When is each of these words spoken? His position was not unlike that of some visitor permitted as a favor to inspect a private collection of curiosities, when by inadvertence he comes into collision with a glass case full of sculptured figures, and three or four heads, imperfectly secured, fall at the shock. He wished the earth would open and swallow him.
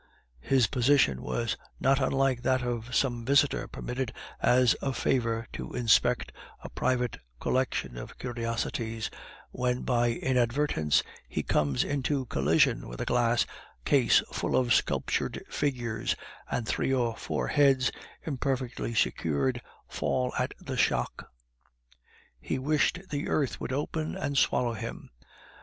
His 0.39 0.65
position 0.65 1.21
was 1.21 1.55
not 1.79 2.01
unlike 2.01 2.41
that 2.41 2.63
of 2.63 2.95
some 2.95 3.23
visitor 3.23 3.67
permitted 3.67 4.11
as 4.41 4.75
a 4.81 4.93
favor 4.93 5.45
to 5.53 5.73
inspect 5.73 6.31
a 6.63 6.71
private 6.71 7.17
collection 7.39 7.97
of 7.99 8.17
curiosities, 8.17 9.11
when 9.51 9.83
by 9.83 10.07
inadvertence 10.09 11.03
he 11.29 11.43
comes 11.43 11.83
into 11.83 12.25
collision 12.25 12.87
with 12.87 12.99
a 12.99 13.05
glass 13.05 13.45
case 13.85 14.23
full 14.31 14.55
of 14.57 14.73
sculptured 14.73 15.43
figures, 15.51 16.15
and 16.49 16.67
three 16.67 16.91
or 16.91 17.15
four 17.15 17.49
heads, 17.49 17.91
imperfectly 18.25 18.95
secured, 18.95 19.61
fall 19.87 20.33
at 20.39 20.55
the 20.59 20.77
shock. 20.77 21.29
He 22.39 22.57
wished 22.57 22.99
the 23.11 23.27
earth 23.27 23.61
would 23.61 23.71
open 23.71 24.15
and 24.15 24.35
swallow 24.35 24.73
him. 24.73 25.11